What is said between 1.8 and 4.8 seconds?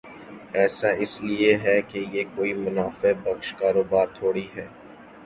کہ یہ کوئی منافع بخش کاروبار تھوڑی ہے۔